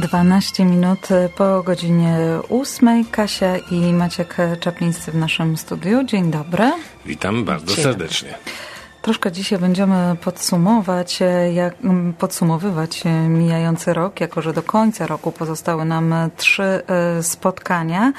12 0.00 0.64
minut 0.64 1.08
po 1.36 1.62
godzinie 1.62 2.16
8. 2.50 3.04
Kasia 3.04 3.56
i 3.56 3.92
Maciek 3.92 4.36
Czaplińscy 4.60 5.12
w 5.12 5.14
naszym 5.14 5.56
studiu. 5.56 6.04
Dzień 6.04 6.30
dobry. 6.30 6.72
Witam 7.06 7.44
bardzo 7.44 7.74
Dzień 7.74 7.84
serdecznie. 7.84 8.34
Troszkę 9.02 9.32
dzisiaj 9.32 9.58
będziemy 9.58 10.16
podsumować, 10.24 11.20
jak, 11.54 11.74
podsumowywać 12.18 13.04
mijający 13.28 13.94
rok, 13.94 14.20
jako 14.20 14.42
że 14.42 14.52
do 14.52 14.62
końca 14.62 15.06
roku 15.06 15.32
pozostały 15.32 15.84
nam 15.84 16.14
trzy 16.36 16.62
e, 16.62 17.22
spotkania. 17.22 18.12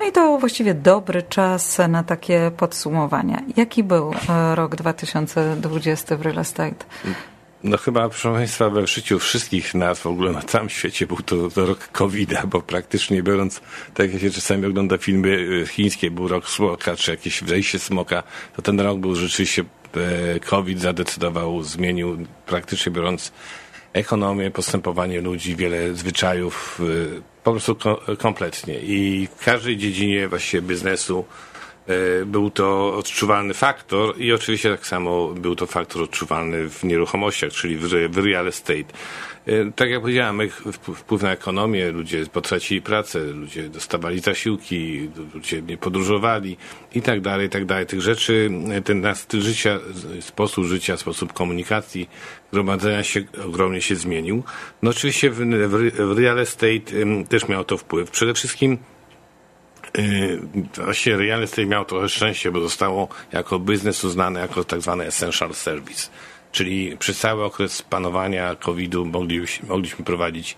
No 0.00 0.06
i 0.06 0.12
to 0.12 0.38
właściwie 0.38 0.74
dobry 0.74 1.22
czas 1.22 1.78
na 1.88 2.02
takie 2.02 2.50
podsumowania. 2.56 3.42
Jaki 3.56 3.84
był 3.84 4.12
e, 4.28 4.54
rok 4.54 4.76
2020 4.76 6.16
w 6.16 6.22
real 6.22 6.38
estate? 6.38 6.84
No 7.64 7.76
chyba, 7.76 8.08
proszę 8.08 8.32
Państwa, 8.32 8.70
we 8.70 8.86
życiu 8.86 9.18
wszystkich 9.18 9.74
nas 9.74 10.00
w 10.00 10.06
ogóle 10.06 10.32
na 10.32 10.42
całym 10.42 10.68
świecie 10.68 11.06
był 11.06 11.16
to, 11.16 11.50
to 11.50 11.66
rok 11.66 11.88
covid 11.88 12.30
bo 12.46 12.62
praktycznie 12.62 13.22
biorąc, 13.22 13.60
tak 13.94 14.12
jak 14.12 14.22
się 14.22 14.30
czasami 14.30 14.66
ogląda 14.66 14.98
filmy 14.98 15.28
y, 15.28 15.66
chińskie, 15.66 16.10
był 16.10 16.28
rok 16.28 16.48
smoka, 16.48 16.96
czy 16.96 17.10
jakieś 17.10 17.42
wejście 17.42 17.78
smoka, 17.78 18.22
to 18.56 18.62
ten 18.62 18.80
rok 18.80 18.98
był 18.98 19.14
rzeczywiście, 19.14 19.64
e, 19.94 20.40
COVID 20.40 20.80
zadecydował, 20.80 21.62
zmienił 21.62 22.26
praktycznie 22.46 22.92
biorąc 22.92 23.32
ekonomię, 23.92 24.50
postępowanie 24.50 25.20
ludzi, 25.20 25.56
wiele 25.56 25.94
zwyczajów, 25.94 26.80
y, 26.80 27.22
po 27.44 27.50
prostu 27.50 27.76
kompletnie. 28.18 28.78
I 28.80 29.28
w 29.36 29.44
każdej 29.44 29.76
dziedzinie 29.76 30.28
właściwie 30.28 30.62
biznesu, 30.62 31.24
był 32.26 32.50
to 32.50 32.96
odczuwalny 32.96 33.54
faktor 33.54 34.20
i 34.20 34.32
oczywiście 34.32 34.70
tak 34.70 34.86
samo 34.86 35.28
był 35.28 35.56
to 35.56 35.66
faktor 35.66 36.02
odczuwalny 36.02 36.68
w 36.68 36.84
nieruchomościach, 36.84 37.52
czyli 37.52 37.76
w 38.08 38.16
real 38.16 38.48
estate. 38.48 38.92
E, 39.46 39.72
tak 39.72 39.90
jak 39.90 40.00
powiedziałem, 40.00 40.40
wpływ 40.80 41.22
na 41.22 41.32
ekonomię, 41.32 41.90
ludzie 41.90 42.26
potracili 42.26 42.82
pracę, 42.82 43.18
ludzie 43.20 43.68
dostawali 43.68 44.20
zasiłki, 44.20 45.10
ludzie 45.34 45.62
nie 45.62 45.76
podróżowali 45.76 46.56
i 46.94 47.02
tak 47.02 47.20
dalej, 47.20 47.46
i 47.46 47.50
tak 47.50 47.64
dalej. 47.64 47.86
Tych 47.86 48.00
rzeczy, 48.00 48.50
e, 48.72 48.80
ten 48.80 49.00
nasz 49.00 49.18
styl 49.18 49.40
życia, 49.40 49.78
sposób 50.20 50.64
życia, 50.64 50.96
sposób 50.96 51.32
komunikacji, 51.32 52.08
gromadzenia 52.52 53.02
się 53.02 53.22
ogromnie 53.46 53.80
się 53.80 53.96
zmienił. 53.96 54.42
No 54.82 54.90
oczywiście 54.90 55.30
w 55.30 56.14
real 56.18 56.38
estate 56.38 56.92
też 57.28 57.48
miał 57.48 57.64
to 57.64 57.76
wpływ. 57.76 58.10
Przede 58.10 58.34
wszystkim 58.34 58.78
Y, 59.98 60.40
właściwie 60.74 61.16
Real 61.16 61.42
Estate 61.42 61.66
miał 61.66 61.84
trochę 61.84 62.08
szczęście, 62.08 62.50
bo 62.50 62.60
zostało 62.60 63.08
jako 63.32 63.58
biznes 63.58 64.04
uznane 64.04 64.40
jako 64.40 64.64
tak 64.64 64.80
zwany 64.80 65.06
essential 65.06 65.54
service. 65.54 66.08
Czyli 66.52 66.96
przez 66.96 67.18
cały 67.18 67.44
okres 67.44 67.82
panowania 67.82 68.54
COVID-u 68.54 69.04
mogliśmy, 69.04 70.04
prowadzić 70.04 70.56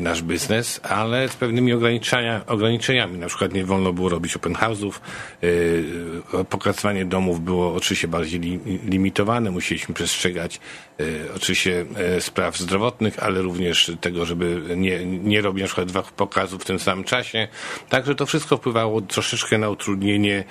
nasz 0.00 0.22
biznes, 0.22 0.80
ale 0.82 1.28
z 1.28 1.36
pewnymi 1.36 1.72
ograniczenia, 1.72 2.46
ograniczeniami. 2.46 3.18
Na 3.18 3.26
przykład 3.26 3.52
nie 3.52 3.64
wolno 3.64 3.92
było 3.92 4.08
robić 4.08 4.36
open 4.36 4.52
house'ów, 4.52 4.92
e, 6.34 6.44
pokazywanie 6.44 7.04
domów 7.04 7.40
było 7.44 7.74
oczywiście 7.74 8.08
bardziej 8.08 8.40
limitowane, 8.84 9.50
musieliśmy 9.50 9.94
przestrzegać 9.94 10.60
e, 11.00 11.04
oczywiście 11.36 11.86
spraw 12.20 12.58
zdrowotnych, 12.58 13.18
ale 13.18 13.42
również 13.42 13.92
tego, 14.00 14.24
żeby 14.24 14.62
nie, 14.76 15.06
nie 15.06 15.40
robić 15.40 15.62
na 15.62 15.66
przykład 15.66 15.88
dwóch 15.88 16.12
pokazów 16.12 16.62
w 16.62 16.64
tym 16.64 16.78
samym 16.78 17.04
czasie. 17.04 17.48
Także 17.88 18.14
to 18.14 18.26
wszystko 18.26 18.56
wpływało 18.56 19.00
troszeczkę 19.00 19.58
na 19.58 19.70
utrudnienie 19.70 20.44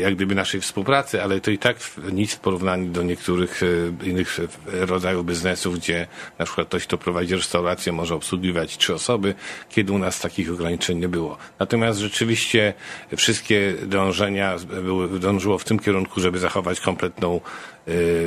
jak 0.00 0.14
gdyby 0.14 0.34
naszej 0.34 0.60
współpracy, 0.60 1.22
ale 1.22 1.40
to 1.40 1.50
i 1.50 1.58
tak 1.58 1.76
nic 2.12 2.34
w 2.34 2.40
porównaniu 2.40 2.90
do 2.90 3.02
niektórych 3.02 3.60
innych 4.02 4.40
rodzajów 4.66 5.26
biznesów, 5.26 5.78
gdzie 5.78 6.06
na 6.38 6.44
przykład 6.44 6.68
ktoś, 6.68 6.86
kto 6.86 6.98
prowadzi 6.98 7.34
restaurację, 7.34 7.92
może 7.92 8.14
obsługiwać 8.14 8.43
obsługiwać 8.44 8.76
trzy 8.76 8.94
osoby, 8.94 9.34
kiedy 9.68 9.92
u 9.92 9.98
nas 9.98 10.20
takich 10.20 10.52
ograniczeń 10.52 10.98
nie 10.98 11.08
było. 11.08 11.36
Natomiast 11.58 11.98
rzeczywiście 11.98 12.74
wszystkie 13.16 13.74
dążenia 13.86 14.56
były, 14.82 15.20
dążyło 15.20 15.58
w 15.58 15.64
tym 15.64 15.78
kierunku, 15.78 16.20
żeby 16.20 16.38
zachować 16.38 16.80
kompletną 16.80 17.40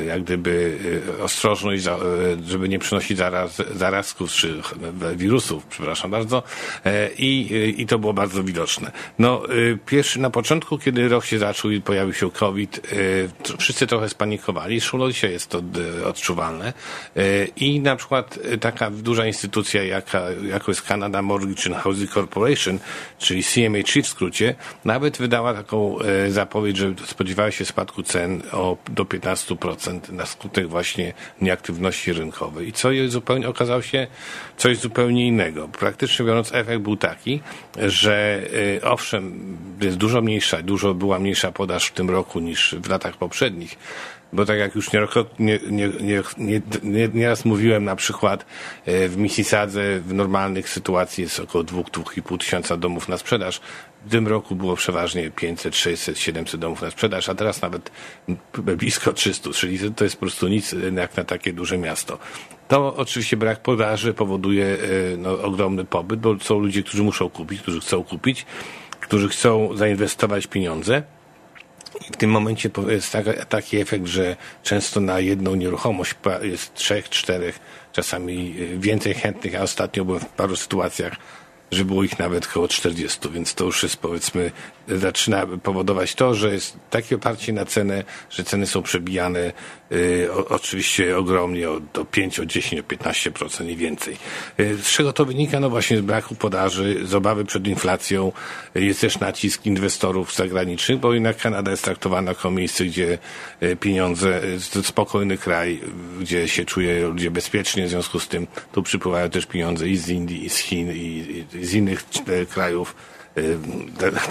jak 0.06 0.22
gdyby 0.22 0.78
y, 1.18 1.22
ostrożność, 1.22 1.86
y, 1.86 1.90
żeby 2.46 2.68
nie 2.68 2.78
przynosić 2.78 3.18
zaraz, 3.18 3.62
zarazków 3.74 4.30
czy 4.30 4.62
wirusów, 5.16 5.66
przepraszam 5.66 6.10
bardzo. 6.10 6.42
E, 6.84 7.10
I, 7.18 7.80
I 7.82 7.86
to 7.86 7.98
było 7.98 8.12
bardzo 8.12 8.44
widoczne. 8.44 8.92
No, 9.18 9.42
pierwszy, 9.86 10.20
na 10.20 10.30
początku, 10.30 10.78
kiedy 10.78 11.08
rok 11.08 11.24
się 11.24 11.38
zaczął 11.38 11.70
i 11.70 11.80
pojawił 11.80 12.14
się 12.14 12.30
COVID, 12.30 12.80
wszyscy 13.58 13.86
trochę 13.86 14.08
spanikowali. 14.08 14.80
Szło 14.80 15.08
dzisiaj 15.08 15.32
jest 15.32 15.50
to 15.50 15.62
odczuwalne. 16.04 16.72
I 17.56 17.80
na 17.80 17.96
przykład 17.96 18.38
taka 18.60 18.90
duża 18.90 19.26
instytucja, 19.26 19.84
jaka, 19.84 20.22
jako 20.30 20.70
jest 20.70 20.82
Canada 20.82 21.22
Mortgage 21.22 21.66
and 21.66 21.82
Housing 21.82 22.10
Corporation, 22.10 22.78
czyli 23.18 23.42
CMHC 23.44 24.02
w 24.02 24.06
skrócie, 24.06 24.54
nawet 24.84 25.18
wydała 25.18 25.54
taką 25.54 25.96
zapowiedź, 26.28 26.76
że 26.76 26.94
spodziewała 27.06 27.50
się 27.50 27.64
spadku 27.64 28.02
cen 28.02 28.42
o 28.52 28.76
do 28.90 29.04
15 29.04 29.47
100% 29.48 30.12
na 30.12 30.26
skutek 30.26 30.68
właśnie 30.68 31.12
nieaktywności 31.40 32.12
rynkowej. 32.12 32.68
I 32.68 32.72
co 32.72 32.92
jest 32.92 33.12
zupełnie, 33.12 33.48
okazało 33.48 33.82
się 33.82 34.06
coś 34.56 34.78
zupełnie 34.78 35.26
innego. 35.26 35.68
Praktycznie 35.68 36.26
biorąc, 36.26 36.52
efekt 36.54 36.82
był 36.82 36.96
taki, 36.96 37.40
że 37.86 38.40
y, 38.52 38.80
owszem, 38.84 39.56
jest 39.80 39.96
dużo 39.96 40.22
mniejsza, 40.22 40.62
dużo 40.62 40.94
była 40.94 41.18
mniejsza 41.18 41.52
podaż 41.52 41.86
w 41.86 41.92
tym 41.92 42.10
roku 42.10 42.40
niż 42.40 42.74
w 42.78 42.88
latach 42.88 43.16
poprzednich, 43.16 43.78
bo 44.32 44.44
tak 44.44 44.58
jak 44.58 44.74
już 44.74 44.92
nieraz 44.92 45.10
nie, 45.38 45.58
nie, 45.70 45.90
nie, 46.00 47.10
nie, 47.12 47.34
mówiłem, 47.44 47.84
na 47.84 47.96
przykład 47.96 48.46
y, 48.88 49.08
w 49.08 49.16
Mississadze 49.16 50.00
w 50.00 50.14
normalnych 50.14 50.68
sytuacji 50.68 51.22
jest 51.22 51.40
około 51.40 51.64
2-2,5 51.64 52.38
tysiąca 52.38 52.76
domów 52.76 53.08
na 53.08 53.18
sprzedaż. 53.18 53.60
W 54.06 54.10
tym 54.10 54.28
roku 54.28 54.56
było 54.56 54.76
przeważnie 54.76 55.30
500, 55.30 55.76
600, 55.76 56.18
700 56.18 56.60
domów 56.60 56.82
na 56.82 56.90
sprzedaż, 56.90 57.28
a 57.28 57.34
teraz 57.34 57.62
nawet 57.62 57.90
blisko 58.58 59.12
300, 59.12 59.50
czyli 59.50 59.78
to 59.92 60.04
jest 60.04 60.16
po 60.16 60.20
prostu 60.20 60.48
nic 60.48 60.74
jak 60.96 61.16
na 61.16 61.24
takie 61.24 61.52
duże 61.52 61.78
miasto. 61.78 62.18
To 62.68 62.96
oczywiście 62.96 63.36
brak 63.36 63.62
podaży 63.62 64.14
powoduje 64.14 64.66
e, 64.66 64.76
no, 65.16 65.42
ogromny 65.42 65.84
pobyt, 65.84 66.20
bo 66.20 66.38
są 66.40 66.58
ludzie, 66.58 66.82
którzy 66.82 67.02
muszą 67.02 67.30
kupić, 67.30 67.60
którzy 67.60 67.80
chcą 67.80 68.04
kupić, 68.04 68.46
którzy 69.00 69.28
chcą 69.28 69.76
zainwestować 69.76 70.46
pieniądze. 70.46 71.02
W 72.12 72.16
tym 72.16 72.30
momencie 72.30 72.70
jest 72.88 73.16
taki 73.48 73.76
efekt, 73.76 74.06
że 74.06 74.36
często 74.62 75.00
na 75.00 75.20
jedną 75.20 75.54
nieruchomość 75.54 76.14
jest 76.42 76.74
trzech, 76.74 77.08
czterech, 77.08 77.60
czasami 77.92 78.54
więcej 78.78 79.14
chętnych, 79.14 79.54
a 79.54 79.62
ostatnio 79.62 80.04
byłem 80.04 80.20
w 80.20 80.26
paru 80.26 80.56
sytuacjach, 80.56 81.16
że 81.72 81.84
było 81.84 82.02
ich 82.02 82.18
nawet 82.18 82.46
około 82.46 82.68
40, 82.68 83.28
więc 83.30 83.54
to 83.54 83.64
już 83.64 83.82
jest 83.82 83.96
powiedzmy, 83.96 84.50
zaczyna 84.96 85.46
powodować 85.62 86.14
to, 86.14 86.34
że 86.34 86.52
jest 86.52 86.76
takie 86.90 87.16
oparcie 87.16 87.52
na 87.52 87.64
cenę, 87.64 88.04
że 88.30 88.44
ceny 88.44 88.66
są 88.66 88.82
przebijane 88.82 89.52
y, 89.92 90.28
o, 90.32 90.48
oczywiście 90.48 91.18
ogromnie 91.18 91.70
o, 91.70 91.80
do 91.80 92.04
5, 92.04 92.40
o 92.40 92.46
10, 92.46 92.82
o 92.82 92.84
15% 92.84 93.68
i 93.68 93.76
więcej. 93.76 94.16
Y, 94.60 94.76
z 94.82 94.86
czego 94.86 95.12
to 95.12 95.24
wynika? 95.24 95.60
No 95.60 95.70
właśnie 95.70 95.98
z 95.98 96.00
braku 96.00 96.34
podaży, 96.34 97.06
z 97.06 97.14
obawy 97.14 97.44
przed 97.44 97.66
inflacją, 97.66 98.32
y, 98.76 98.84
jest 98.84 99.00
też 99.00 99.20
nacisk 99.20 99.66
inwestorów 99.66 100.34
zagranicznych, 100.34 100.98
bo 100.98 101.14
jednak 101.14 101.36
Kanada 101.36 101.70
jest 101.70 101.84
traktowana 101.84 102.30
jako 102.30 102.50
miejsce, 102.50 102.84
gdzie 102.84 103.18
y, 103.62 103.76
pieniądze, 103.76 104.40
to 104.72 104.82
spokojny 104.82 105.38
kraj, 105.38 105.80
gdzie 106.20 106.48
się 106.48 106.64
czuje 106.64 107.06
ludzie 107.06 107.30
bezpiecznie, 107.30 107.86
w 107.86 107.90
związku 107.90 108.20
z 108.20 108.28
tym 108.28 108.46
tu 108.72 108.82
przypływają 108.82 109.30
też 109.30 109.46
pieniądze 109.46 109.88
i 109.88 109.96
z 109.96 110.08
Indii, 110.08 110.44
i 110.44 110.50
z 110.50 110.56
Chin, 110.58 110.92
i, 110.92 111.44
i 111.54 111.66
z 111.66 111.74
innych 111.74 112.04
e, 112.26 112.46
krajów 112.46 112.94
Y, 112.94 113.17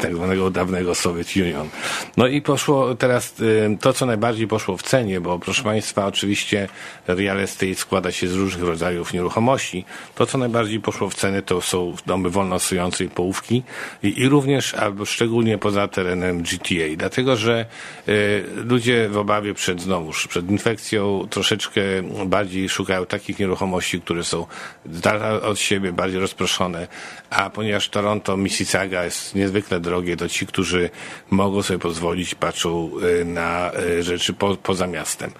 tak 0.01 0.16
zwanego 0.16 0.50
dawnego 0.50 0.95
Soviet 0.95 1.35
Union. 1.35 1.69
No 2.18 2.28
i 2.28 2.41
poszło 2.41 2.95
teraz 2.95 3.35
to, 3.81 3.94
co 3.94 4.06
najbardziej 4.06 4.47
poszło 4.47 4.78
w 4.78 4.84
cenie, 4.84 5.22
bo 5.22 5.40
proszę 5.40 5.63
Państwa, 5.63 6.06
oczywiście 6.06 6.68
real 7.07 7.40
estate 7.40 7.75
składa 7.75 8.12
się 8.12 8.28
z 8.28 8.34
różnych 8.34 8.63
rodzajów 8.63 9.13
nieruchomości. 9.13 9.86
To, 10.15 10.25
co 10.25 10.38
najbardziej 10.38 10.80
poszło 10.80 11.09
w 11.09 11.15
cenie, 11.15 11.42
to 11.42 11.62
są 11.62 11.94
domy 12.06 12.30
wolno 12.30 12.59
stojące 12.59 13.04
i 13.04 13.09
połówki 13.09 13.63
i, 14.04 14.21
i 14.21 14.30
również, 14.30 14.74
albo 14.74 15.06
szczególnie 15.06 15.57
poza 15.57 15.88
terenem 15.88 16.42
GTA, 16.42 16.95
dlatego, 16.98 17.36
że 17.36 17.65
y, 18.07 18.44
ludzie 18.56 19.10
w 19.10 19.18
obawie 19.18 19.53
przed, 19.53 19.81
znowuż, 19.81 20.27
przed 20.27 20.51
infekcją 20.51 21.27
troszeczkę 21.30 21.81
bardziej 22.25 22.69
szukają 22.69 23.06
takich 23.06 23.39
nieruchomości, 23.39 24.01
które 24.01 24.24
są 24.24 24.45
z 24.92 25.01
dala 25.01 25.42
od 25.42 25.60
siebie, 25.60 25.94
bardziej 25.94 26.19
rozproszone, 26.19 26.88
a 27.30 27.50
ponieważ 27.50 27.89
Toronto, 27.89 28.38
Mississauga 28.38 28.97
jest 29.04 29.36
niezwykle 29.36 29.80
drogie, 29.80 30.18
to 30.18 30.30
ci, 30.30 30.48
którzy 30.48 30.90
mogą 31.30 31.62
sobie 31.62 31.80
pozwolić, 31.80 32.36
patrzą 32.36 32.92
na 33.26 33.72
rzeczy 34.00 34.34
po, 34.34 34.56
poza 34.56 34.88
miastem. 34.88 35.32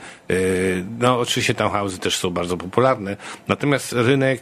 No, 1.00 1.20
oczywiście 1.20 1.54
townhouse'y 1.54 1.98
też 2.00 2.18
są 2.18 2.30
bardzo 2.30 2.58
popularne, 2.58 3.18
natomiast 3.48 3.94
rynek 3.94 4.42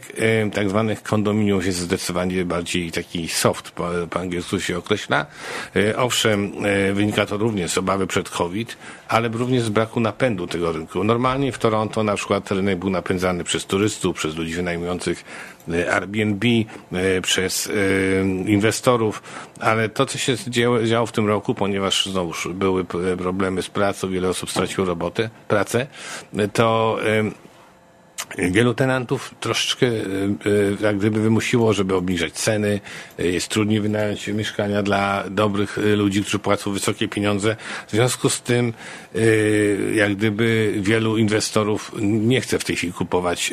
tak 0.54 0.70
zwanych 0.70 1.02
kondominiów 1.02 1.66
jest 1.66 1.78
zdecydowanie 1.78 2.44
bardziej 2.44 2.92
taki 2.92 3.28
soft, 3.28 3.70
po, 3.70 3.88
po 4.10 4.20
angielsku 4.20 4.60
się 4.60 4.78
określa. 4.78 5.26
Owszem, 5.96 6.52
wynika 6.94 7.26
to 7.26 7.36
również 7.36 7.70
z 7.70 7.78
obawy 7.78 8.06
przed 8.06 8.30
COVID, 8.30 8.76
ale 9.08 9.28
również 9.28 9.62
z 9.62 9.68
braku 9.68 10.00
napędu 10.00 10.46
tego 10.46 10.72
rynku. 10.72 11.04
Normalnie 11.04 11.52
w 11.52 11.58
Toronto 11.58 12.02
na 12.02 12.16
przykład 12.16 12.50
rynek 12.50 12.78
był 12.78 12.90
napędzany 12.90 13.44
przez 13.44 13.66
turystów, 13.66 14.16
przez 14.16 14.36
ludzi 14.36 14.54
wynajmujących 14.54 15.24
Airbnb, 15.92 16.46
przez 17.22 17.66
e, 17.66 17.70
ale 19.60 19.88
to, 19.88 20.06
co 20.06 20.18
się 20.18 20.36
działo, 20.48 20.82
działo 20.82 21.06
w 21.06 21.12
tym 21.12 21.26
roku, 21.26 21.54
ponieważ 21.54 22.06
znowuż 22.06 22.48
były 22.54 22.84
problemy 23.18 23.62
z 23.62 23.68
pracą, 23.68 24.10
wiele 24.10 24.28
osób 24.28 24.50
straciło 24.50 24.86
robotę, 24.86 25.30
pracę, 25.48 25.86
to 26.52 26.98
Wielu 28.38 28.74
tenantów 28.74 29.34
troszeczkę 29.40 29.86
e, 29.86 29.90
e, 29.90 30.02
jak 30.80 30.98
gdyby 30.98 31.20
wymusiło, 31.20 31.72
żeby 31.72 31.94
obniżać 31.94 32.32
ceny. 32.32 32.80
E, 33.18 33.26
jest 33.26 33.48
trudniej 33.48 33.80
wynająć 33.80 34.28
mieszkania 34.28 34.82
dla 34.82 35.24
dobrych 35.30 35.78
ludzi, 35.96 36.22
którzy 36.22 36.38
płacą 36.38 36.72
wysokie 36.72 37.08
pieniądze. 37.08 37.56
W 37.88 37.90
związku 37.90 38.30
z 38.30 38.42
tym, 38.42 38.72
jak 39.94 40.14
gdyby 40.14 40.74
wielu 40.76 41.16
inwestorów 41.16 41.92
nie 42.00 42.40
chce 42.40 42.58
w 42.58 42.64
tej 42.64 42.76
chwili 42.76 42.92
kupować 42.92 43.52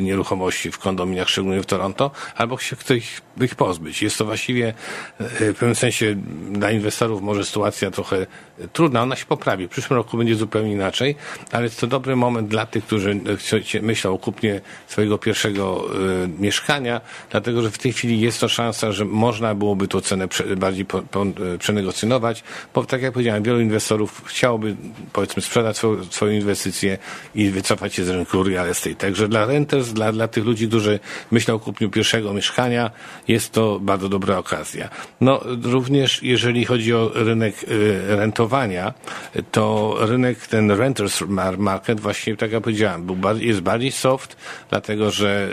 nieruchomości 0.00 0.70
w 0.70 0.78
kondominiach, 0.78 1.28
szczególnie 1.28 1.62
w 1.62 1.66
Toronto, 1.66 2.10
albo 2.36 2.56
chce 2.56 2.96
ich, 2.96 3.20
ich 3.40 3.54
pozbyć. 3.54 4.02
Jest 4.02 4.18
to 4.18 4.24
właściwie 4.24 4.74
w 5.20 5.54
pewnym 5.58 5.74
sensie 5.74 6.14
dla 6.50 6.70
inwestorów 6.70 7.22
może 7.22 7.44
sytuacja 7.44 7.90
trochę 7.90 8.26
trudna. 8.72 9.02
Ona 9.02 9.16
się 9.16 9.26
poprawi. 9.26 9.66
W 9.66 9.70
przyszłym 9.70 9.96
roku 9.96 10.16
będzie 10.16 10.34
zupełnie 10.34 10.72
inaczej, 10.72 11.16
ale 11.52 11.64
jest 11.64 11.80
to 11.80 11.86
dobry 11.86 12.16
moment 12.16 12.48
dla 12.48 12.66
tych, 12.66 12.84
którzy 12.84 13.20
myślał 13.94 14.14
o 14.14 14.18
kupnie 14.18 14.60
swojego 14.86 15.18
pierwszego 15.18 15.84
y, 16.24 16.28
mieszkania, 16.38 17.00
dlatego 17.30 17.62
że 17.62 17.70
w 17.70 17.78
tej 17.78 17.92
chwili 17.92 18.20
jest 18.20 18.40
to 18.40 18.48
szansa, 18.48 18.92
że 18.92 19.04
można 19.04 19.54
byłoby 19.54 19.88
tą 19.88 20.00
cenę 20.00 20.28
bardziej 20.56 20.86
y, 21.54 21.58
przenegocjonować, 21.58 22.42
bo 22.74 22.84
tak 22.84 23.02
jak 23.02 23.12
powiedziałem, 23.12 23.42
wielu 23.42 23.60
inwestorów 23.60 24.22
chciałoby 24.26 24.76
powiedzmy 25.12 25.42
sprzedać 25.42 25.76
swoją, 25.76 26.04
swoją 26.04 26.32
inwestycję 26.32 26.98
i 27.34 27.50
wycofać 27.50 27.94
się 27.94 28.04
z 28.04 28.08
rynku 28.08 28.42
real 28.42 28.68
estate. 28.68 28.94
Także 28.94 29.28
dla 29.28 29.46
renters, 29.46 29.88
dla, 29.88 30.12
dla 30.12 30.28
tych 30.28 30.44
ludzi, 30.44 30.68
którzy 30.68 31.00
myślą 31.30 31.54
o 31.54 31.58
kupniu 31.58 31.90
pierwszego 31.90 32.32
mieszkania, 32.32 32.90
jest 33.28 33.52
to 33.52 33.80
bardzo 33.80 34.08
dobra 34.08 34.38
okazja. 34.38 34.88
No 35.20 35.40
również 35.62 36.22
jeżeli 36.22 36.64
chodzi 36.64 36.94
o 36.94 37.10
rynek 37.14 37.62
y, 37.62 38.16
rentowania, 38.16 38.94
to 39.52 39.96
rynek 40.00 40.46
ten 40.46 40.70
renters 40.70 41.22
market 41.58 42.00
właśnie, 42.00 42.36
tak 42.36 42.52
jak 42.52 42.62
powiedziałem, 42.62 43.06
był, 43.06 43.16
jest 43.38 43.60
bardziej 43.60 43.83
bardziej 43.84 44.00
soft, 44.00 44.36
dlatego 44.70 45.10
że 45.10 45.48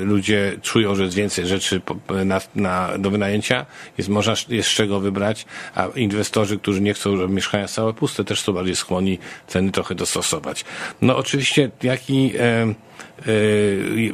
y, 0.00 0.04
ludzie 0.04 0.58
czują, 0.62 0.94
że 0.94 1.02
jest 1.02 1.16
więcej 1.16 1.46
rzeczy 1.46 1.80
na, 2.24 2.40
na, 2.54 2.98
do 2.98 3.10
wynajęcia, 3.10 3.66
jest, 3.98 4.08
można, 4.08 4.34
jest 4.48 4.68
z 4.68 4.72
czego 4.72 5.00
wybrać, 5.00 5.46
a 5.74 5.86
inwestorzy, 5.94 6.58
którzy 6.58 6.80
nie 6.80 6.94
chcą, 6.94 7.16
żeby 7.16 7.34
mieszkania 7.34 7.68
stały 7.68 7.94
puste, 7.94 8.24
też 8.24 8.40
są 8.40 8.52
bardziej 8.52 8.76
skłonni 8.76 9.18
ceny 9.46 9.70
trochę 9.70 9.94
dostosować. 9.94 10.64
No 11.02 11.16
oczywiście, 11.16 11.70
jaki 11.82 12.32
e, 12.38 12.74
E, 13.18 13.24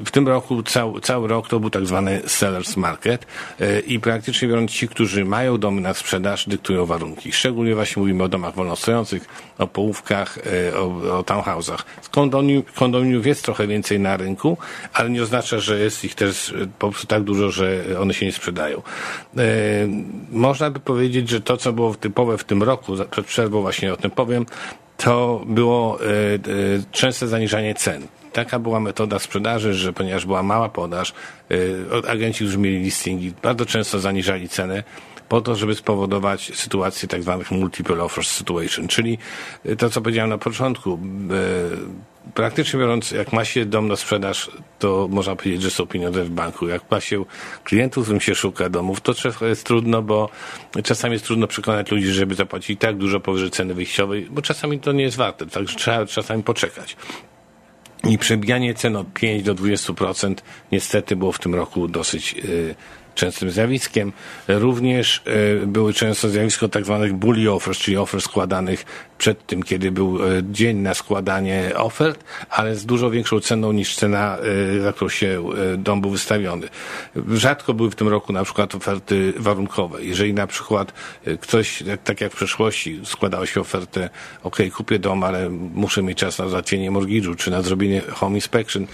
w 0.04 0.10
tym 0.10 0.28
roku 0.28 0.62
cały, 0.62 1.00
cały 1.00 1.28
rok 1.28 1.48
to 1.48 1.60
był 1.60 1.70
tak 1.70 1.86
zwany 1.86 2.22
sellers 2.26 2.76
market 2.76 3.26
e, 3.60 3.80
i 3.80 4.00
praktycznie 4.00 4.48
biorąc 4.48 4.70
ci, 4.70 4.88
którzy 4.88 5.24
mają 5.24 5.58
domy 5.58 5.80
na 5.80 5.94
sprzedaż, 5.94 6.48
dyktują 6.48 6.86
warunki. 6.86 7.32
Szczególnie 7.32 7.74
właśnie 7.74 8.00
mówimy 8.00 8.24
o 8.24 8.28
domach 8.28 8.54
wolnostojących, 8.54 9.26
o 9.58 9.66
połówkach, 9.66 10.38
o, 10.76 11.18
o 11.18 11.22
townhouse'ach. 11.22 11.78
Kondominiów 12.74 13.26
jest 13.26 13.37
trochę 13.42 13.66
więcej 13.66 14.00
na 14.00 14.16
rynku, 14.16 14.56
ale 14.92 15.10
nie 15.10 15.22
oznacza, 15.22 15.58
że 15.58 15.78
jest 15.78 16.04
ich 16.04 16.14
też 16.14 16.54
po 16.78 16.90
prostu 16.90 17.06
tak 17.06 17.22
dużo, 17.22 17.50
że 17.50 17.84
one 18.00 18.14
się 18.14 18.26
nie 18.26 18.32
sprzedają. 18.32 18.82
Można 20.30 20.70
by 20.70 20.80
powiedzieć, 20.80 21.28
że 21.28 21.40
to, 21.40 21.56
co 21.56 21.72
było 21.72 21.94
typowe 21.94 22.38
w 22.38 22.44
tym 22.44 22.62
roku, 22.62 22.92
przed 23.10 23.26
przerwą 23.26 23.60
właśnie 23.60 23.92
o 23.92 23.96
tym 23.96 24.10
powiem, 24.10 24.46
to 24.96 25.42
było 25.46 25.98
częste 26.92 27.28
zaniżanie 27.28 27.74
cen 27.74 28.06
taka 28.32 28.58
była 28.58 28.80
metoda 28.80 29.18
sprzedaży, 29.18 29.74
że 29.74 29.92
ponieważ 29.92 30.26
była 30.26 30.42
mała 30.42 30.68
podaż, 30.68 31.14
agenci, 32.08 32.44
którzy 32.44 32.58
mieli 32.58 32.78
listingi, 32.78 33.32
bardzo 33.42 33.66
często 33.66 33.98
zaniżali 33.98 34.48
cenę 34.48 34.82
po 35.28 35.40
to, 35.40 35.56
żeby 35.56 35.74
spowodować 35.74 36.52
sytuację 36.54 37.08
tak 37.08 37.22
zwanych 37.22 37.50
multiple 37.50 38.02
offers 38.02 38.30
situation, 38.30 38.88
czyli 38.88 39.18
y, 39.66 39.76
to, 39.76 39.90
co 39.90 40.00
powiedziałem 40.00 40.30
na 40.30 40.38
początku, 40.38 40.94
y, 40.94 42.30
praktycznie 42.34 42.80
biorąc, 42.80 43.10
jak 43.10 43.32
ma 43.32 43.44
się 43.44 43.64
dom 43.64 43.88
na 43.88 43.96
sprzedaż, 43.96 44.50
to 44.78 45.08
można 45.10 45.36
powiedzieć, 45.36 45.62
że 45.62 45.70
są 45.70 45.86
pieniądze 45.86 46.24
w 46.24 46.30
banku. 46.30 46.68
Jak 46.68 46.90
ma 46.90 47.00
się 47.00 47.24
klientów, 47.64 48.04
którym 48.04 48.20
się 48.20 48.34
szuka 48.34 48.68
domów, 48.68 49.00
to 49.00 49.14
jest 49.46 49.64
trudno, 49.64 50.02
bo 50.02 50.28
czasami 50.84 51.12
jest 51.12 51.24
trudno 51.24 51.46
przekonać 51.46 51.90
ludzi, 51.90 52.06
żeby 52.06 52.34
zapłacić 52.34 52.80
tak 52.80 52.96
dużo 52.96 53.20
powyżej 53.20 53.50
ceny 53.50 53.74
wyjściowej, 53.74 54.28
bo 54.30 54.42
czasami 54.42 54.80
to 54.80 54.92
nie 54.92 55.02
jest 55.04 55.16
warte, 55.16 55.46
także 55.46 55.76
trzeba 55.76 56.06
czasami 56.06 56.42
poczekać. 56.42 56.96
I 58.04 58.18
przebijanie 58.18 58.74
cen 58.74 58.96
od 58.96 59.12
5 59.12 59.42
do 59.42 59.54
20% 59.54 60.34
niestety 60.72 61.16
było 61.16 61.32
w 61.32 61.38
tym 61.38 61.54
roku 61.54 61.88
dosyć 61.88 62.34
y, 62.44 62.74
częstym 63.18 63.50
zjawiskiem. 63.50 64.12
Również 64.48 65.22
y, 65.62 65.66
były 65.66 65.92
często 65.92 66.28
zjawisko 66.28 66.68
tak 66.68 66.84
zwanych 66.84 67.12
bully 67.12 67.50
offers, 67.50 67.78
czyli 67.78 67.96
ofert 67.96 68.24
składanych 68.24 68.84
przed 69.18 69.46
tym, 69.46 69.62
kiedy 69.62 69.90
był 69.90 70.18
e, 70.22 70.42
dzień 70.50 70.76
na 70.76 70.94
składanie 70.94 71.70
ofert, 71.76 72.24
ale 72.50 72.76
z 72.76 72.86
dużo 72.86 73.10
większą 73.10 73.40
ceną 73.40 73.72
niż 73.72 73.96
cena, 73.96 74.38
e, 74.76 74.80
za 74.80 74.92
którą 74.92 75.08
się 75.08 75.42
e, 75.74 75.76
dom 75.76 76.00
był 76.00 76.10
wystawiony. 76.10 76.68
Rzadko 77.34 77.74
były 77.74 77.90
w 77.90 77.94
tym 77.94 78.08
roku 78.08 78.32
na 78.32 78.44
przykład 78.44 78.74
oferty 78.74 79.32
warunkowe. 79.36 80.04
Jeżeli 80.04 80.34
na 80.34 80.46
przykład 80.46 80.92
ktoś, 81.40 81.82
tak 82.04 82.20
jak 82.20 82.32
w 82.32 82.36
przeszłości, 82.36 83.00
składało 83.04 83.46
się 83.46 83.60
ofertę, 83.60 84.10
ok, 84.42 84.56
kupię 84.76 84.98
dom, 84.98 85.24
ale 85.24 85.50
muszę 85.50 86.02
mieć 86.02 86.18
czas 86.18 86.38
na 86.38 86.48
załatwienie 86.48 86.90
mortgage'u, 86.90 87.36
czy 87.36 87.50
na 87.50 87.62
zrobienie 87.62 88.00
home 88.00 88.34
inspection. 88.34 88.86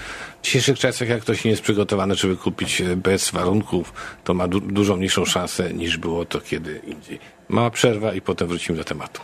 W 0.42 0.44
dzisiejszych 0.44 0.78
czasach, 0.78 1.08
jak 1.08 1.20
ktoś 1.20 1.44
nie 1.44 1.50
jest 1.50 1.62
przygotowany, 1.62 2.14
żeby 2.14 2.36
kupić 2.36 2.82
bez 2.96 3.30
warunków, 3.30 3.92
to 4.24 4.34
ma 4.34 4.48
du 4.48 4.60
dużo 4.60 4.96
mniejszą 4.96 5.24
szansę 5.24 5.72
niż 5.74 5.98
było 5.98 6.24
to 6.24 6.40
kiedy 6.40 6.80
indziej. 6.86 7.18
Mała 7.48 7.70
przerwa 7.70 8.14
i 8.14 8.20
potem 8.20 8.48
wrócimy 8.48 8.78
do 8.78 8.84
tematu. 8.84 9.20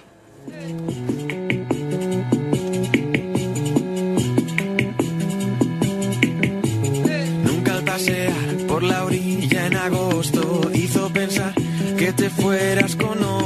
Por 8.68 8.82
la 8.82 9.04
orilla 9.04 9.66
en 9.66 9.76
agosto 9.76 10.70
hizo 10.72 11.10
pensar 11.10 11.52
que 11.98 12.12
te 12.12 12.30
fueras 12.30 12.96
con 12.96 13.22
otro. 13.22 13.39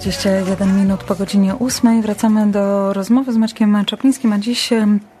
21 0.00 0.76
minut 0.76 1.04
po 1.04 1.14
godzinie 1.14 1.54
8 1.60 2.02
wracamy 2.02 2.50
do 2.50 2.92
rozmowy 2.92 3.32
z 3.32 3.36
Maćkiem 3.36 3.84
Czaplińskim, 3.84 4.32
a 4.32 4.38
dziś 4.38 4.70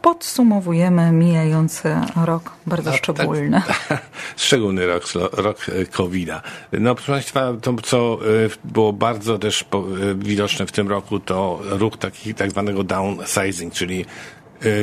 podsumowujemy 0.02 1.12
mijający 1.12 1.96
rok, 2.24 2.52
bardzo 2.66 2.90
a, 2.90 2.96
szczególny. 2.96 3.62
Tak, 3.88 4.02
szczególny 4.36 4.86
rok, 4.92 5.04
rok 5.32 5.66
e, 5.68 5.86
COVID-a. 5.86 6.42
No 6.72 6.94
proszę 6.94 7.12
Państwa, 7.12 7.52
to 7.62 7.74
co 7.82 8.18
e, 8.44 8.48
było 8.64 8.92
bardzo 8.92 9.38
też 9.38 9.62
e, 9.62 9.66
widoczne 10.14 10.66
w 10.66 10.72
tym 10.72 10.88
roku, 10.88 11.20
to 11.20 11.60
ruch 11.62 11.96
taki 11.96 12.34
tak 12.34 12.50
zwanego 12.50 12.84
downsizing, 12.84 13.72
czyli 13.72 14.04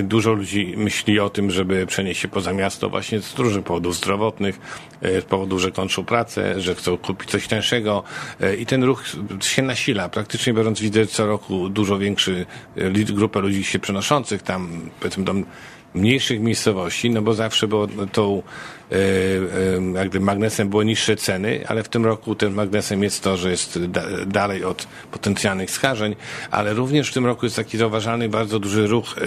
Dużo 0.03 0.33
ludzi 0.33 0.73
myśli 0.77 1.19
o 1.19 1.29
tym, 1.29 1.51
żeby 1.51 1.85
przenieść 1.85 2.21
się 2.21 2.27
poza 2.27 2.53
miasto 2.53 2.89
właśnie 2.89 3.21
z 3.21 3.39
różnych 3.39 3.63
powodów 3.63 3.95
zdrowotnych, 3.95 4.59
y, 5.05 5.21
z 5.21 5.25
powodu, 5.25 5.59
że 5.59 5.71
kończą 5.71 6.05
pracę, 6.05 6.61
że 6.61 6.75
chcą 6.75 6.97
kupić 6.97 7.29
coś 7.29 7.47
tańszego 7.47 8.03
y, 8.41 8.55
i 8.55 8.65
ten 8.65 8.83
ruch 8.83 9.03
się 9.41 9.61
nasila. 9.61 10.09
Praktycznie 10.09 10.53
biorąc 10.53 10.81
widzę 10.81 11.07
co 11.07 11.25
roku 11.25 11.69
dużo 11.69 11.97
większy 11.97 12.45
y, 12.77 13.13
grupę 13.13 13.39
ludzi 13.39 13.63
się 13.63 13.79
przenoszących 13.79 14.41
tam, 14.41 14.89
powiedzmy 14.99 15.23
do 15.23 15.33
mniejszych 15.93 16.39
miejscowości, 16.39 17.09
no 17.09 17.21
bo 17.21 17.33
zawsze 17.33 17.67
było 17.67 17.87
tą 18.11 18.43
e, 18.91 18.95
e, 18.95 18.99
jak 19.95 20.09
gdyby 20.09 20.25
magnesem 20.25 20.69
było 20.69 20.83
niższe 20.83 21.15
ceny, 21.15 21.63
ale 21.67 21.83
w 21.83 21.89
tym 21.89 22.05
roku 22.05 22.35
tym 22.35 22.53
magnesem 22.53 23.03
jest 23.03 23.23
to, 23.23 23.37
że 23.37 23.51
jest 23.51 23.85
da, 23.85 24.03
dalej 24.25 24.63
od 24.63 24.87
potencjalnych 25.11 25.71
skażeń, 25.71 26.15
ale 26.51 26.73
również 26.73 27.09
w 27.09 27.13
tym 27.13 27.25
roku 27.25 27.45
jest 27.45 27.55
taki 27.55 27.77
zauważalny 27.77 28.29
bardzo 28.29 28.59
duży 28.59 28.87
ruch, 28.87 29.15
e, 29.17 29.21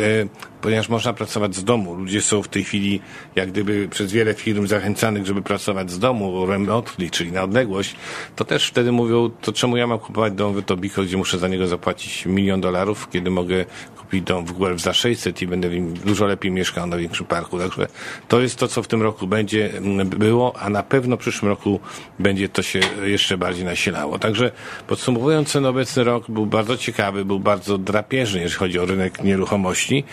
ponieważ 0.61 0.89
można 0.89 1.13
pracować 1.13 1.57
z 1.57 1.65
domu. 1.65 1.95
Ludzie 1.95 2.23
są 2.23 2.43
w 2.43 2.49
tej 2.49 2.65
chwili 2.65 3.01
jak 3.37 3.51
gdyby 3.51 3.89
przez 3.89 4.13
wiele 4.13 4.35
firm 4.35 4.67
zachęcanych, 4.67 5.27
żeby 5.27 5.43
pracować 5.43 5.91
z 5.91 5.99
domu, 5.99 6.47
remotely, 6.47 7.11
czyli 7.11 7.33
na 7.33 7.43
odległość, 7.43 7.97
to 8.37 8.45
też 8.45 8.69
wtedy 8.69 8.93
mówią, 8.93 9.31
to 9.41 9.53
czemu 9.53 9.77
ja 9.77 9.87
mam 9.87 9.99
kupować 9.99 10.33
dom 10.33 10.55
w 10.55 10.59
Etobicoke, 10.59 11.07
gdzie 11.07 11.17
muszę 11.17 11.39
za 11.39 11.49
niego 11.49 11.67
zapłacić 11.67 12.27
milion 12.27 12.61
dolarów, 12.61 13.09
kiedy 13.11 13.31
mogę 13.31 13.65
kupić 13.97 14.23
dom 14.23 14.47
w 14.47 14.53
Guelph 14.53 14.81
za 14.81 14.93
600 14.93 15.43
i 15.43 15.47
będę 15.47 15.69
w 15.69 15.73
nim 15.73 15.95
dużo 15.95 16.27
lepiej 16.27 16.51
mieszkał 16.55 16.87
na 16.87 16.97
większym 16.97 17.27
parku. 17.27 17.59
Także 17.59 17.87
to 18.29 18.41
jest 18.41 18.57
to, 18.57 18.69
co 18.69 18.83
w 18.83 18.89
tym 18.89 19.03
roku 19.03 19.27
będzie 19.27 19.71
było, 20.07 20.57
a 20.59 20.71
na 20.71 20.83
pewno 20.83 21.17
w 21.17 21.21
przyszłym 21.21 21.49
roku 21.49 21.81
będzie 22.19 22.49
to 22.49 22.63
się 22.63 22.81
jeszcze 23.03 23.39
bardziej 23.39 23.65
nasilało. 23.65 24.19
Także 24.19 24.51
podsumowując, 24.87 25.53
ten 25.53 25.67
obecny 25.67 26.05
rok 26.05 26.31
był 26.31 26.47
bardzo 26.47 26.77
ciekawy, 26.77 27.25
był 27.25 27.41
bardzo 27.41 27.79
drapieżny, 27.79 28.41
jeżeli 28.41 28.59
chodzi 28.59 28.79
o 28.79 28.87
rynek 28.87 29.25
nieruchomości. 29.25 30.05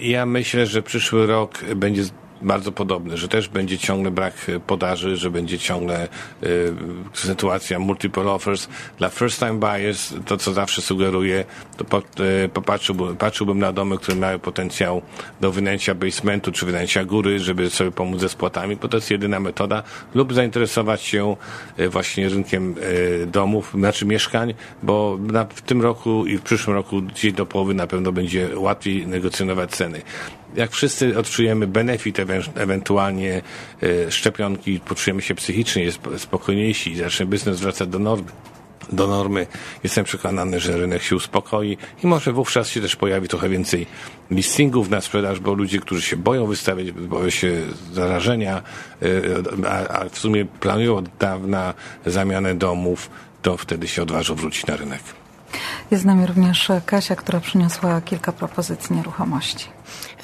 I 0.00 0.10
Ja 0.10 0.26
myślę, 0.26 0.66
że 0.66 0.82
przyszły 0.82 1.26
rok 1.26 1.64
będzie 1.76 2.02
bardzo 2.42 2.72
podobny, 2.72 3.16
że 3.16 3.28
też 3.28 3.48
będzie 3.48 3.78
ciągle 3.78 4.10
brak 4.10 4.34
e, 4.48 4.60
podaży, 4.60 5.16
że 5.16 5.30
będzie 5.30 5.58
ciągle 5.58 6.08
y, 6.42 6.74
sytuacja 7.14 7.78
multiple 7.78 8.30
offers. 8.30 8.68
Dla 8.98 9.08
first 9.08 9.38
time 9.38 9.54
buyers, 9.54 10.14
to 10.26 10.36
co 10.36 10.52
zawsze 10.52 10.82
sugeruję, 10.82 11.44
to 11.76 11.84
po, 11.84 11.98
y, 11.98 12.48
popatrzyłbym, 12.48 13.16
patrzyłbym 13.16 13.58
na 13.58 13.72
domy, 13.72 13.98
które 13.98 14.16
mają 14.16 14.38
potencjał 14.38 15.02
do 15.40 15.52
wynęcia 15.52 15.94
basementu 15.94 16.52
czy 16.52 16.66
wynęcia 16.66 17.04
góry, 17.04 17.38
żeby 17.38 17.70
sobie 17.70 17.90
pomóc 17.90 18.20
ze 18.20 18.28
spłatami, 18.28 18.76
bo 18.76 18.88
to 18.88 18.96
jest 18.96 19.10
jedyna 19.10 19.40
metoda, 19.40 19.82
lub 20.14 20.34
zainteresować 20.34 21.02
się 21.02 21.36
właśnie 21.90 22.28
rynkiem 22.28 22.74
y, 22.78 23.26
domów, 23.26 23.72
znaczy 23.74 24.06
mieszkań, 24.06 24.54
bo 24.82 25.18
na, 25.20 25.44
w 25.44 25.62
tym 25.62 25.82
roku 25.82 26.26
i 26.26 26.38
w 26.38 26.42
przyszłym 26.42 26.76
roku 26.76 27.02
gdzieś 27.02 27.32
do 27.32 27.46
połowy 27.46 27.74
na 27.74 27.86
pewno 27.86 28.12
będzie 28.12 28.48
łatwiej 28.58 29.06
negocjować 29.06 29.70
ceny 29.70 30.02
jak 30.56 30.70
wszyscy 30.70 31.18
odczujemy 31.18 31.66
benefit 31.66 32.18
ewen- 32.18 32.50
ewentualnie 32.54 33.42
e, 33.82 34.10
szczepionki, 34.10 34.80
poczujemy 34.80 35.22
się 35.22 35.34
psychicznie 35.34 35.92
spokojniejsi 36.18 36.92
i 36.92 36.96
zacznie 36.96 37.26
biznes 37.26 37.60
wracać 37.60 37.88
do 37.88 37.98
normy. 37.98 38.30
Do 38.92 39.06
normy. 39.06 39.46
Jestem 39.84 40.04
przekonany, 40.04 40.60
że 40.60 40.76
rynek 40.76 41.02
się 41.02 41.16
uspokoi 41.16 41.76
i 42.04 42.06
może 42.06 42.32
wówczas 42.32 42.68
się 42.68 42.80
też 42.80 42.96
pojawi 42.96 43.28
trochę 43.28 43.48
więcej 43.48 43.86
listingów 44.30 44.90
na 44.90 45.00
sprzedaż, 45.00 45.40
bo 45.40 45.54
ludzie, 45.54 45.78
którzy 45.80 46.02
się 46.02 46.16
boją 46.16 46.46
wystawiać, 46.46 46.92
boją 46.92 47.30
się 47.30 47.52
zarażenia, 47.92 48.62
e, 49.02 49.88
a 49.90 50.08
w 50.08 50.18
sumie 50.18 50.44
planują 50.44 50.96
od 50.96 51.08
dawna 51.18 51.74
zamianę 52.06 52.54
domów, 52.54 53.10
to 53.42 53.56
wtedy 53.56 53.88
się 53.88 54.02
odważą 54.02 54.34
wrócić 54.34 54.66
na 54.66 54.76
rynek. 54.76 55.00
Jest 55.90 56.02
z 56.02 56.06
nami 56.06 56.26
również 56.26 56.68
Kasia, 56.86 57.16
która 57.16 57.40
przyniosła 57.40 58.00
kilka 58.00 58.32
propozycji 58.32 58.96
nieruchomości. 58.96 59.66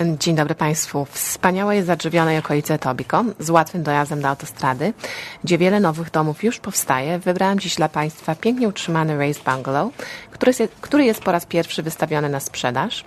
Dzień 0.00 0.36
dobry 0.36 0.54
Państwu. 0.54 1.04
Wspaniałe 1.04 1.76
jest 1.76 1.86
zadrzewionej 1.86 2.38
okolice 2.38 2.78
Tobiko 2.78 3.24
z 3.38 3.50
łatwym 3.50 3.82
dojazdem 3.82 4.20
do 4.20 4.28
autostrady, 4.28 4.92
gdzie 5.44 5.58
wiele 5.58 5.80
nowych 5.80 6.10
domów 6.10 6.44
już 6.44 6.58
powstaje. 6.58 7.18
Wybrałam 7.18 7.58
dziś 7.60 7.74
dla 7.74 7.88
Państwa 7.88 8.34
pięknie 8.34 8.68
utrzymany 8.68 9.18
Raised 9.18 9.44
Bungalow, 9.44 9.92
który 10.30 10.52
jest, 10.58 10.72
który 10.80 11.04
jest 11.04 11.22
po 11.22 11.32
raz 11.32 11.46
pierwszy 11.46 11.82
wystawiony 11.82 12.28
na 12.28 12.40
sprzedaż. 12.40 13.04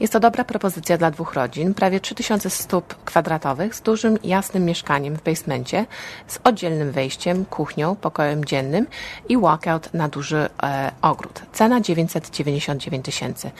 Jest 0.00 0.12
to 0.12 0.20
dobra 0.20 0.44
propozycja 0.44 0.98
dla 0.98 1.10
dwóch 1.10 1.34
rodzin, 1.34 1.74
prawie 1.74 2.00
3000 2.00 2.50
stóp 2.50 2.94
kwadratowych 3.04 3.74
z 3.74 3.80
dużym, 3.80 4.18
jasnym 4.24 4.64
mieszkaniem 4.64 5.16
w 5.16 5.22
basemencie, 5.22 5.86
z 6.26 6.38
oddzielnym 6.44 6.92
wejściem, 6.92 7.44
kuchnią, 7.44 7.96
pokojem 7.96 8.44
dziennym 8.44 8.86
i 9.28 9.38
walkout 9.38 9.94
na 9.94 10.08
duży 10.08 10.48
e, 10.62 10.92
ogród. 11.02 11.42
Cena 11.52 11.80
999 11.80 13.04
tysięcy. 13.04 13.50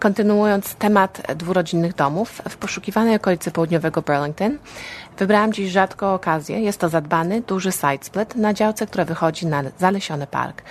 Kontynuując 0.00 0.74
temat 0.74 1.22
dwurodzinnych 1.36 1.94
domów, 1.94 2.21
w 2.24 2.56
poszukiwanej 2.56 3.16
okolicy 3.16 3.50
południowego 3.50 4.02
Burlington 4.02 4.58
wybrałam 5.18 5.52
dziś 5.52 5.70
rzadką 5.70 6.14
okazję. 6.14 6.60
Jest 6.60 6.80
to 6.80 6.88
zadbany, 6.88 7.40
duży 7.40 7.72
side 7.72 7.98
split 8.00 8.36
na 8.36 8.54
działce, 8.54 8.86
która 8.86 9.04
wychodzi 9.04 9.46
na 9.46 9.62
zalesiony 9.78 10.26
park. 10.26 10.62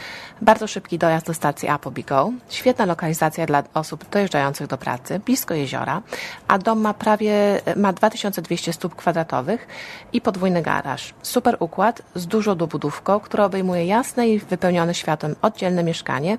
Bardzo 0.42 0.68
szybki 0.68 0.98
dojazd 0.98 1.28
do 1.28 1.34
stacji 1.34 1.70
Appleby 1.70 2.04
Go, 2.04 2.32
świetna 2.50 2.86
lokalizacja 2.86 3.46
dla 3.46 3.64
osób 3.74 4.10
dojeżdżających 4.10 4.68
do 4.68 4.78
pracy, 4.78 5.20
blisko 5.20 5.54
jeziora, 5.54 6.02
a 6.48 6.58
dom 6.58 6.82
ma 6.82 6.94
prawie 6.94 7.62
ma 7.76 7.94
2200 7.94 8.74
stóp 8.74 8.96
kwadratowych 8.96 9.68
i 10.14 10.22
podwójny 10.22 10.62
garaż. 10.62 11.14
Super 11.22 11.58
układ 11.60 12.02
z 12.16 12.28
dużą 12.28 12.56
dobudówką, 12.56 13.20
która 13.20 13.46
obejmuje 13.46 13.86
jasne 13.86 14.30
i 14.30 14.40
wypełnione 14.40 14.94
światłem 14.94 15.36
oddzielne 15.42 15.84
mieszkanie 15.84 16.38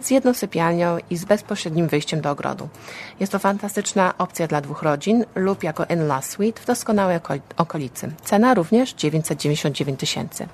z 0.00 0.10
jedną 0.10 0.34
sypialnią 0.34 0.98
i 1.10 1.16
z 1.16 1.24
bezpośrednim 1.24 1.88
wyjściem 1.88 2.20
do 2.20 2.30
ogrodu. 2.30 2.68
Jest 3.20 3.32
to 3.32 3.38
fantastyczna 3.38 4.14
opcja 4.18 4.46
dla 4.46 4.60
dwóch 4.60 4.82
rodzin 4.82 5.24
lub 5.34 5.62
jako 5.62 5.84
in-law 5.84 6.24
suite 6.24 6.60
w 6.60 6.66
doskonałej 6.66 7.16
okolicy 7.16 7.39
okolicy. 7.56 8.12
Cena 8.24 8.54
również 8.54 8.92
999 8.94 10.00
tysięcy. 10.00 10.48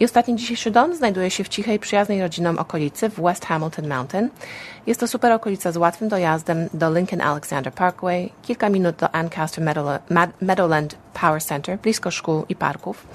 I 0.00 0.04
ostatni 0.04 0.36
dzisiejszy 0.36 0.70
dom 0.70 0.94
znajduje 0.94 1.30
się 1.30 1.44
w 1.44 1.48
cichej, 1.48 1.78
przyjaznej 1.78 2.22
rodzinom 2.22 2.58
okolicy 2.58 3.08
w 3.08 3.20
West 3.20 3.44
Hamilton 3.46 3.88
Mountain. 3.88 4.30
Jest 4.86 5.00
to 5.00 5.08
super 5.08 5.32
okolica 5.32 5.72
z 5.72 5.76
łatwym 5.76 6.08
dojazdem 6.08 6.68
do 6.74 6.94
Lincoln 6.94 7.20
Alexander 7.20 7.72
Parkway, 7.72 8.32
kilka 8.42 8.68
minut 8.68 8.96
do 8.96 9.14
Ancaster 9.14 9.64
Meadowland 10.40 10.96
Power 11.20 11.42
Center, 11.42 11.78
blisko 11.78 12.10
szkół 12.10 12.44
i 12.48 12.56
parków. 12.56 13.06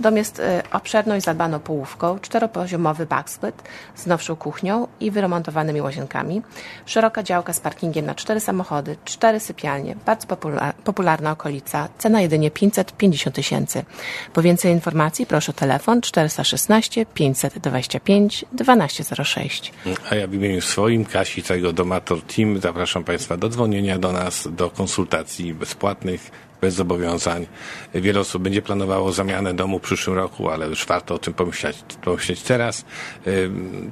Dom 0.00 0.16
jest 0.16 0.38
y, 0.38 0.42
obszerną 0.72 1.16
i 1.16 1.20
zadbaną 1.20 1.60
połówką, 1.60 2.18
czteropoziomowy 2.18 3.06
backsplit 3.06 3.62
z 3.94 4.06
nowszą 4.06 4.36
kuchnią 4.36 4.88
i 5.00 5.10
wyremontowanymi 5.10 5.80
łazienkami, 5.80 6.42
szeroka 6.86 7.22
działka 7.22 7.52
z 7.52 7.60
parkingiem 7.60 8.06
na 8.06 8.14
cztery 8.14 8.40
samochody, 8.40 8.96
cztery 9.04 9.40
sypialnie, 9.40 9.96
bardzo 10.06 10.26
popula 10.26 10.72
popularna 10.84 11.30
okolica, 11.30 11.88
cena 11.98 12.20
jedynie 12.20 12.50
550 12.50 13.36
tysięcy. 13.36 13.84
Po 14.32 14.42
więcej 14.42 14.72
informacji 14.72 15.26
proszę 15.26 15.52
telefon 15.52 16.00
416 16.00 17.06
525 17.06 18.44
1206. 18.58 19.72
A 20.10 20.14
ja 20.14 20.26
w 20.26 20.34
imieniu 20.34 20.60
swoim, 20.60 21.04
Kasi, 21.04 21.42
całego 21.42 21.72
Domator 21.72 22.22
Team 22.22 22.60
zapraszam 22.60 23.04
Państwa 23.04 23.36
do 23.36 23.48
dzwonienia 23.48 23.98
do 23.98 24.12
nas, 24.12 24.48
do 24.50 24.70
konsultacji 24.70 25.54
bezpłatnych, 25.54 26.30
bez 26.64 26.74
zobowiązań. 26.74 27.46
Wiele 27.94 28.20
osób 28.20 28.42
będzie 28.42 28.62
planowało 28.62 29.12
zamianę 29.12 29.54
domu 29.54 29.78
w 29.78 29.82
przyszłym 29.82 30.16
roku, 30.16 30.50
ale 30.50 30.66
już 30.66 30.86
warto 30.86 31.14
o 31.14 31.18
tym 31.18 31.34
pomyśleć, 31.34 31.76
pomyśleć 32.02 32.42
teraz. 32.42 32.84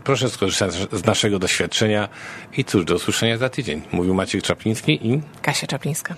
Proszę 0.05 0.31
skorzystać 0.31 0.73
z 0.93 1.05
naszego 1.05 1.39
doświadczenia 1.39 2.09
i 2.57 2.65
cóż, 2.65 2.85
do 2.85 2.95
usłyszenia 2.95 3.39
za 3.39 3.49
tydzień. 3.49 3.83
Mówił 3.93 4.15
Maciek 4.15 4.43
Czapliński 4.43 5.07
i 5.09 5.21
Kasia 5.43 5.67
Czaplińska. 5.67 6.15